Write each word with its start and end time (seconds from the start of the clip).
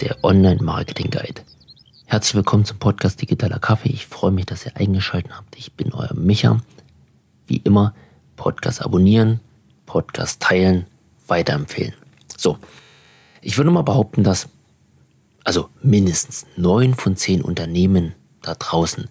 der 0.00 0.22
Online-Marketing-Guide. 0.22 1.42
Herzlich 2.06 2.34
willkommen 2.36 2.64
zum 2.64 2.78
Podcast 2.78 3.20
Digitaler 3.20 3.58
Kaffee. 3.58 3.90
Ich 3.90 4.06
freue 4.06 4.30
mich, 4.30 4.46
dass 4.46 4.64
ihr 4.64 4.76
eingeschaltet 4.76 5.36
habt. 5.36 5.56
Ich 5.56 5.72
bin 5.72 5.92
euer 5.92 6.14
Micha. 6.14 6.60
Wie 7.46 7.58
immer, 7.58 7.94
Podcast 8.36 8.82
abonnieren, 8.82 9.40
Podcast 9.86 10.40
teilen, 10.40 10.86
weiterempfehlen. 11.26 11.94
So, 12.36 12.58
ich 13.42 13.56
würde 13.56 13.70
mal 13.70 13.82
behaupten, 13.82 14.22
dass 14.22 14.48
also 15.44 15.68
mindestens 15.82 16.46
neun 16.56 16.94
von 16.94 17.16
zehn 17.16 17.42
Unternehmen 17.42 18.14
da 18.42 18.54
draußen 18.54 19.08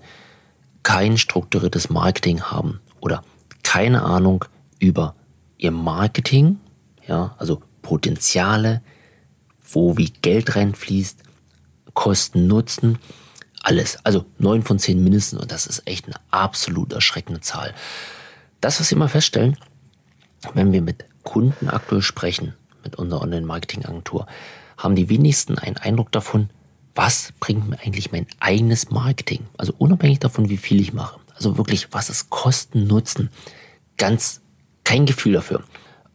kein 0.84 1.18
strukturiertes 1.18 1.90
Marketing 1.90 2.42
haben 2.44 2.80
oder 3.02 3.24
keine 3.64 4.04
Ahnung 4.04 4.46
über 4.80 5.16
ihr 5.58 5.72
Marketing, 5.72 6.60
ja, 7.08 7.36
also 7.38 7.62
Potenziale, 7.82 8.82
wo 9.72 9.98
wie 9.98 10.12
Geld 10.22 10.56
reinfließt, 10.56 11.20
Kosten, 11.94 12.48
Nutzen, 12.48 13.00
alles. 13.64 13.98
Also 14.04 14.26
neun 14.38 14.64
von 14.64 14.80
zehn 14.80 15.04
mindestens 15.04 15.42
und 15.42 15.52
das 15.52 15.68
ist 15.68 15.88
echt 15.88 16.06
eine 16.06 16.16
absolut 16.32 16.94
erschreckende 16.94 17.42
Zahl. 17.42 17.74
Das, 18.62 18.80
was 18.80 18.90
wir 18.92 18.96
immer 18.96 19.10
feststellen, 19.10 19.58
wenn 20.54 20.72
wir 20.72 20.82
mit 20.82 21.06
Kunden 21.24 21.70
aktuell 21.70 22.02
sprechen, 22.02 22.54
mit 22.84 22.96
unserer 22.96 23.22
Online-Marketing-Agentur, 23.22 24.28
haben 24.78 24.96
die 24.96 25.10
wenigsten 25.10 25.58
einen 25.58 25.78
Eindruck 25.78 26.12
davon, 26.12 26.50
was 26.96 27.34
bringt 27.40 27.70
mir 27.70 27.80
eigentlich 27.80 28.12
mein 28.12 28.26
eigenes 28.40 28.90
Marketing? 28.90 29.46
Also 29.58 29.74
unabhängig 29.78 30.20
davon, 30.20 30.50
wie 30.50 30.58
viel 30.58 30.80
ich 30.80 30.94
mache. 30.94 31.20
Also 31.36 31.58
wirklich, 31.58 31.94
was 31.94 32.10
ist 32.10 32.30
Kosten, 32.30 32.88
Nutzen? 32.88 33.30
Ganz 33.98 34.42
kein 34.84 35.06
Gefühl 35.06 35.34
dafür. 35.34 35.64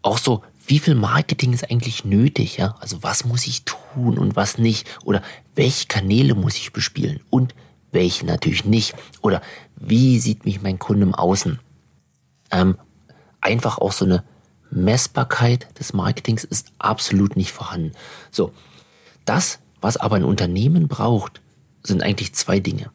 Auch 0.00 0.18
so, 0.18 0.42
wie 0.66 0.78
viel 0.78 0.94
Marketing 0.94 1.52
ist 1.52 1.70
eigentlich 1.70 2.04
nötig? 2.04 2.56
Ja? 2.56 2.76
Also 2.80 3.02
was 3.02 3.24
muss 3.24 3.46
ich 3.46 3.64
tun 3.64 4.18
und 4.18 4.36
was 4.36 4.58
nicht? 4.58 4.88
Oder 5.04 5.22
welche 5.54 5.86
Kanäle 5.86 6.34
muss 6.34 6.56
ich 6.56 6.72
bespielen 6.72 7.20
und 7.30 7.54
welche 7.90 8.26
natürlich 8.26 8.64
nicht? 8.64 8.94
Oder 9.20 9.42
wie 9.76 10.18
sieht 10.18 10.44
mich 10.44 10.62
mein 10.62 10.78
Kunde 10.78 11.02
im 11.02 11.14
Außen? 11.14 11.58
Ähm, 12.50 12.76
einfach 13.40 13.78
auch 13.78 13.92
so 13.92 14.04
eine 14.04 14.24
Messbarkeit 14.70 15.68
des 15.78 15.92
Marketings 15.92 16.44
ist 16.44 16.72
absolut 16.78 17.36
nicht 17.36 17.52
vorhanden. 17.52 17.92
So, 18.30 18.52
das, 19.24 19.58
was 19.80 19.96
aber 19.96 20.16
ein 20.16 20.24
Unternehmen 20.24 20.88
braucht, 20.88 21.40
sind 21.82 22.02
eigentlich 22.02 22.34
zwei 22.34 22.60
Dinge. 22.60 22.90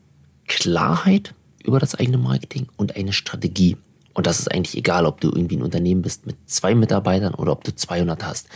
Klarheit 0.47 1.33
über 1.63 1.79
das 1.79 1.95
eigene 1.95 2.17
Marketing 2.17 2.67
und 2.77 2.95
eine 2.95 3.13
Strategie. 3.13 3.77
Und 4.17 4.25
das 4.25 4.39
ist 4.39 4.51
eigentlich 4.51 4.75
egal, 4.75 5.05
ob 5.05 5.21
du 5.21 5.27
irgendwie 5.27 5.57
ein 5.57 5.61
Unternehmen 5.61 6.01
bist 6.01 6.25
mit 6.25 6.37
zwei 6.47 6.73
Mitarbeitern 6.73 7.35
oder 7.35 7.51
ob 7.51 7.63
du 7.63 7.75
200 7.75 8.25
hast. 8.25 8.49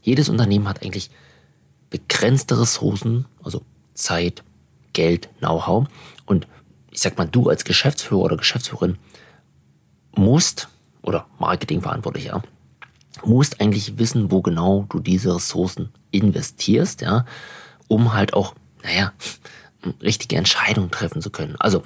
Jedes 0.00 0.30
Unternehmen 0.30 0.66
hat 0.66 0.82
eigentlich 0.82 1.10
begrenzte 1.90 2.58
Ressourcen, 2.58 3.26
also 3.44 3.60
Zeit, 3.92 4.42
Geld, 4.94 5.28
Know-how. 5.40 5.88
Und 6.24 6.46
ich 6.90 7.00
sag 7.00 7.18
mal, 7.18 7.26
du 7.26 7.50
als 7.50 7.66
Geschäftsführer 7.66 8.22
oder 8.22 8.38
Geschäftsführerin 8.38 8.96
musst, 10.16 10.68
oder 11.02 11.26
Marketingverantwortlicher, 11.38 12.42
musst 13.22 13.60
eigentlich 13.60 13.98
wissen, 13.98 14.30
wo 14.30 14.40
genau 14.40 14.86
du 14.88 15.00
diese 15.00 15.34
Ressourcen 15.34 15.90
investierst, 16.12 17.02
ja, 17.02 17.26
um 17.88 18.14
halt 18.14 18.32
auch, 18.32 18.54
naja, 18.82 19.12
richtige 20.00 20.36
Entscheidungen 20.36 20.90
treffen 20.90 21.20
zu 21.20 21.28
können. 21.28 21.56
Also 21.58 21.82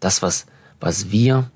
das, 0.00 0.20
was, 0.20 0.46
was 0.80 1.12
wir 1.12 1.48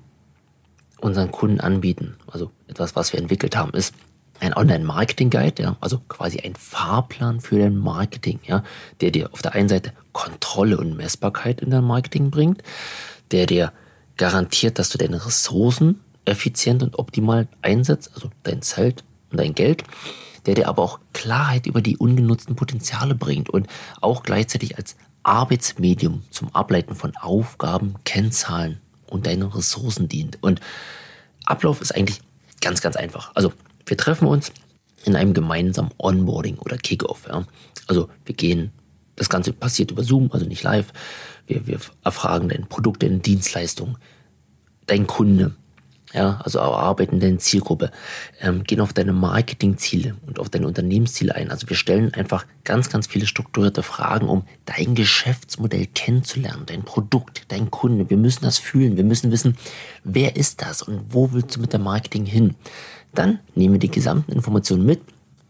unseren 1.05 1.31
Kunden 1.31 1.59
anbieten, 1.59 2.15
also 2.27 2.51
etwas, 2.67 2.95
was 2.95 3.13
wir 3.13 3.19
entwickelt 3.19 3.55
haben, 3.55 3.71
ist 3.73 3.93
ein 4.39 4.53
Online-Marketing-Guide, 4.53 5.63
ja, 5.63 5.77
also 5.79 5.99
quasi 6.09 6.39
ein 6.39 6.55
Fahrplan 6.55 7.39
für 7.39 7.59
dein 7.59 7.77
Marketing, 7.77 8.39
ja, 8.45 8.63
der 8.99 9.11
dir 9.11 9.31
auf 9.31 9.41
der 9.41 9.53
einen 9.53 9.69
Seite 9.69 9.93
Kontrolle 10.11 10.77
und 10.77 10.97
Messbarkeit 10.97 11.61
in 11.61 11.69
dein 11.69 11.83
Marketing 11.83 12.31
bringt, 12.31 12.63
der 13.31 13.45
dir 13.45 13.71
garantiert, 14.17 14.79
dass 14.79 14.89
du 14.89 14.97
deine 14.97 15.25
Ressourcen 15.25 16.01
effizient 16.25 16.83
und 16.83 16.97
optimal 16.99 17.47
einsetzt, 17.61 18.11
also 18.15 18.29
dein 18.43 18.61
Zelt 18.61 19.03
und 19.31 19.39
dein 19.39 19.53
Geld, 19.53 19.83
der 20.47 20.55
dir 20.55 20.67
aber 20.67 20.83
auch 20.83 20.99
Klarheit 21.13 21.65
über 21.67 21.81
die 21.81 21.97
ungenutzten 21.97 22.55
Potenziale 22.55 23.15
bringt 23.15 23.49
und 23.49 23.67
auch 24.01 24.23
gleichzeitig 24.23 24.77
als 24.77 24.95
Arbeitsmedium 25.23 26.23
zum 26.29 26.53
Ableiten 26.53 26.95
von 26.95 27.15
Aufgaben, 27.15 27.95
Kennzahlen 28.03 28.79
und 29.15 29.25
deinen 29.25 29.43
Ressourcen 29.43 30.07
dient. 30.07 30.37
Und 30.41 30.59
Ablauf 31.45 31.81
ist 31.81 31.95
eigentlich 31.95 32.21
ganz, 32.61 32.81
ganz 32.81 32.95
einfach. 32.95 33.31
Also 33.35 33.53
wir 33.85 33.97
treffen 33.97 34.27
uns 34.27 34.51
in 35.05 35.15
einem 35.15 35.33
gemeinsamen 35.33 35.91
Onboarding 35.97 36.57
oder 36.57 36.77
Kickoff. 36.77 37.27
Ja. 37.27 37.45
Also 37.87 38.09
wir 38.25 38.35
gehen, 38.35 38.71
das 39.15 39.29
Ganze 39.29 39.53
passiert 39.53 39.91
über 39.91 40.03
Zoom, 40.03 40.29
also 40.31 40.45
nicht 40.45 40.63
live. 40.63 40.91
Wir, 41.47 41.67
wir 41.67 41.79
erfragen 42.03 42.49
dein 42.49 42.67
Produkt, 42.67 43.03
deine 43.03 43.19
Dienstleistung, 43.19 43.97
dein 44.87 45.07
Kunde, 45.07 45.55
ja, 46.13 46.39
also 46.43 46.61
arbeiten 46.61 47.19
deine 47.19 47.39
Zielgruppe, 47.39 47.91
ähm, 48.39 48.63
gehen 48.63 48.79
auf 48.79 48.93
deine 48.93 49.11
Marketingziele 49.11 50.15
und 50.25 50.39
auf 50.39 50.49
deine 50.49 50.67
Unternehmensziele 50.67 51.35
ein. 51.35 51.51
Also 51.51 51.67
wir 51.67 51.75
stellen 51.75 52.13
einfach 52.13 52.45
ganz, 52.63 52.89
ganz 52.89 53.07
viele 53.07 53.25
strukturierte 53.25 53.83
Fragen, 53.83 54.29
um 54.29 54.43
dein 54.65 54.95
Geschäftsmodell 54.95 55.87
kennenzulernen, 55.87 56.63
dein 56.67 56.83
Produkt, 56.83 57.43
dein 57.49 57.69
Kunde. 57.69 58.09
Wir 58.09 58.17
müssen 58.17 58.45
das 58.45 58.59
fühlen, 58.59 58.95
wir 58.95 59.03
müssen 59.03 59.31
wissen, 59.31 59.57
wer 60.03 60.37
ist 60.37 60.61
das 60.61 60.81
und 60.81 61.01
wo 61.09 61.33
willst 61.33 61.57
du 61.57 61.59
mit 61.59 61.73
dem 61.73 61.83
Marketing 61.83 62.25
hin. 62.25 62.55
Dann 63.13 63.39
nehmen 63.53 63.73
wir 63.73 63.79
die 63.79 63.91
gesamten 63.91 64.31
Informationen 64.31 64.85
mit, 64.85 65.01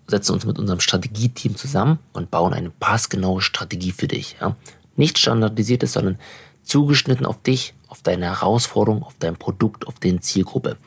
setzen 0.07 0.33
uns 0.33 0.45
mit 0.45 0.57
unserem 0.57 0.79
Strategieteam 0.79 1.55
zusammen 1.55 1.99
und 2.13 2.31
bauen 2.31 2.53
eine 2.53 2.71
passgenaue 2.71 3.41
Strategie 3.41 3.91
für 3.91 4.07
dich. 4.07 4.37
Ja? 4.41 4.55
Nicht 4.95 5.19
standardisiertes, 5.19 5.93
sondern 5.93 6.17
zugeschnitten 6.63 7.27
auf 7.27 7.41
dich, 7.43 7.74
auf 7.87 8.01
deine 8.01 8.25
Herausforderung, 8.25 9.03
auf 9.03 9.15
dein 9.19 9.35
Produkt, 9.35 9.87
auf 9.87 9.99
deine 9.99 10.19
Zielgruppe. 10.19 10.77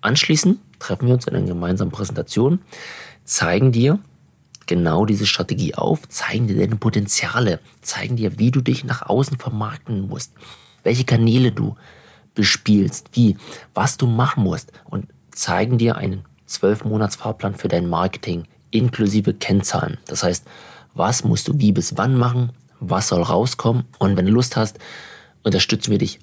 Anschließend 0.00 0.58
treffen 0.78 1.06
wir 1.06 1.14
uns 1.14 1.26
in 1.26 1.34
einer 1.34 1.46
gemeinsamen 1.46 1.92
Präsentation, 1.92 2.60
zeigen 3.24 3.72
dir 3.72 3.98
genau 4.66 5.04
diese 5.04 5.26
Strategie 5.26 5.74
auf, 5.74 6.08
zeigen 6.08 6.46
dir 6.46 6.56
deine 6.56 6.76
Potenziale, 6.76 7.60
zeigen 7.82 8.16
dir, 8.16 8.38
wie 8.38 8.50
du 8.50 8.60
dich 8.60 8.84
nach 8.84 9.02
außen 9.02 9.38
vermarkten 9.38 10.08
musst, 10.08 10.32
welche 10.84 11.04
Kanäle 11.04 11.52
du 11.52 11.76
bespielst, 12.34 13.10
wie, 13.12 13.36
was 13.74 13.96
du 13.96 14.06
machen 14.06 14.44
musst 14.44 14.72
und 14.84 15.06
zeigen 15.32 15.78
dir 15.78 15.96
einen 15.96 16.24
12-Monats-Fahrplan 16.48 17.54
für 17.54 17.68
dein 17.68 17.88
Marketing 17.88 18.44
inklusive 18.70 19.34
Kennzahlen. 19.34 19.98
Das 20.06 20.22
heißt, 20.22 20.46
was 20.94 21.24
musst 21.24 21.48
du 21.48 21.58
wie 21.58 21.72
bis 21.72 21.96
wann 21.96 22.16
machen, 22.16 22.52
was 22.78 23.08
soll 23.08 23.22
rauskommen 23.22 23.84
und 23.98 24.16
wenn 24.16 24.26
du 24.26 24.32
Lust 24.32 24.56
hast, 24.56 24.78
unterstützen 25.42 25.90
wir 25.90 25.98
dich 25.98 26.20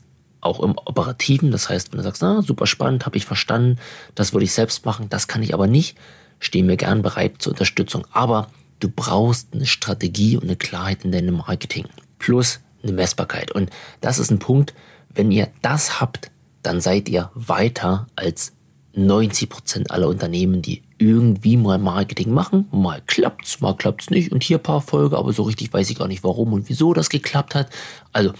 auch 0.47 0.59
im 0.59 0.77
Operativen. 0.77 1.51
Das 1.51 1.69
heißt, 1.69 1.91
wenn 1.91 1.97
du 1.97 2.03
sagst, 2.03 2.23
ah, 2.23 2.41
super 2.41 2.65
spannend, 2.65 3.05
habe 3.05 3.17
ich 3.17 3.25
verstanden, 3.25 3.77
das 4.15 4.33
würde 4.33 4.45
ich 4.45 4.53
selbst 4.53 4.85
machen, 4.85 5.09
das 5.09 5.27
kann 5.27 5.43
ich 5.43 5.53
aber 5.53 5.67
nicht, 5.67 5.97
stehen 6.39 6.67
wir 6.67 6.77
gern 6.77 7.01
bereit 7.01 7.35
zur 7.39 7.53
Unterstützung. 7.53 8.07
Aber 8.11 8.49
du 8.79 8.89
brauchst 8.89 9.53
eine 9.53 9.65
Strategie 9.65 10.37
und 10.37 10.43
eine 10.43 10.55
Klarheit 10.55 11.03
in 11.05 11.11
deinem 11.11 11.37
Marketing. 11.37 11.85
Plus 12.19 12.59
eine 12.83 12.93
Messbarkeit. 12.93 13.51
Und 13.51 13.69
das 14.01 14.19
ist 14.19 14.31
ein 14.31 14.39
Punkt, 14.39 14.73
wenn 15.13 15.31
ihr 15.31 15.49
das 15.61 15.99
habt, 15.99 16.31
dann 16.63 16.81
seid 16.81 17.09
ihr 17.09 17.31
weiter 17.33 18.07
als 18.15 18.53
90 18.93 19.49
Prozent 19.49 19.91
aller 19.91 20.07
Unternehmen, 20.07 20.61
die 20.61 20.83
irgendwie 20.97 21.57
mal 21.57 21.77
Marketing 21.77 22.31
machen. 22.31 22.67
Mal 22.71 23.01
klappt's, 23.05 23.61
mal 23.61 23.75
klappt's 23.75 24.09
nicht. 24.09 24.31
Und 24.31 24.43
hier 24.43 24.57
ein 24.57 24.63
paar 24.63 24.81
Folge, 24.81 25.17
aber 25.17 25.33
so 25.33 25.43
richtig 25.43 25.71
weiß 25.71 25.89
ich 25.89 25.97
gar 25.97 26.07
nicht, 26.07 26.23
warum 26.23 26.53
und 26.53 26.67
wieso 26.69 26.93
das 26.93 27.09
geklappt 27.09 27.55
hat. 27.55 27.69
Also 28.11 28.33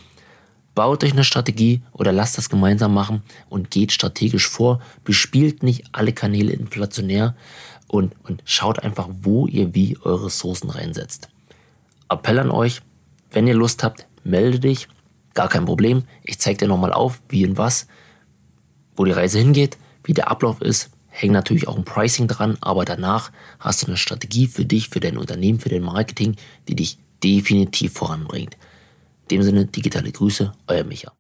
Baut 0.77 1.03
euch 1.03 1.13
eine 1.13 1.23
Strategie 1.23 1.81
oder 1.91 2.11
lasst 2.11 2.38
das 2.38 2.51
gemeinsam 2.51 2.93
machen 2.93 3.23
und 3.49 3.71
geht 3.71 3.91
strategisch 3.91 4.47
vor. 4.47 4.79
Bespielt 5.03 5.63
nicht 5.63 5.85
alle 5.91 6.13
Kanäle 6.13 6.53
inflationär 6.53 7.35
und, 7.88 8.13
und 8.25 8.44
schaut 8.45 8.83
einfach, 8.83 9.09
wo 9.24 9.47
ihr 9.47 9.74
wie 9.74 9.97
eure 10.03 10.27
Ressourcen 10.27 10.69
reinsetzt. 10.69 11.29
Appell 12.09 12.38
an 12.38 12.51
euch, 12.51 12.83
wenn 13.31 13.47
ihr 13.47 13.56
Lust 13.56 13.83
habt, 13.83 14.06
melde 14.24 14.59
dich. 14.59 14.88
Gar 15.33 15.50
kein 15.50 15.65
Problem. 15.65 16.03
Ich 16.24 16.38
zeige 16.38 16.59
dir 16.59 16.68
nochmal 16.68 16.94
auf, 16.94 17.24
wie 17.27 17.44
und 17.47 17.57
was, 17.57 17.88
wo 18.95 19.03
die 19.03 19.13
Reise 19.13 19.39
hingeht, 19.39 19.79
wie 20.03 20.13
der 20.13 20.29
Ablauf 20.29 20.62
ist. 20.62 20.91
Hängt 21.07 21.33
natürlich 21.33 21.68
auch 21.68 21.75
ein 21.77 21.85
Pricing 21.85 22.27
dran, 22.27 22.56
aber 22.62 22.85
danach 22.85 23.31
hast 23.59 23.81
du 23.81 23.88
eine 23.88 23.97
Strategie 23.97 24.45
für 24.45 24.65
dich, 24.65 24.89
für 24.89 25.00
dein 25.00 25.18
Unternehmen, 25.18 25.59
für 25.59 25.69
dein 25.69 25.81
Marketing, 25.81 26.35
die 26.68 26.75
dich 26.75 27.00
definitiv 27.24 27.94
voranbringt. 27.94 28.57
In 29.29 29.39
dem 29.39 29.44
Sinne, 29.44 29.65
digitale 29.65 30.09
Grüße, 30.09 30.53
euer 30.68 30.85
Micha. 30.85 31.12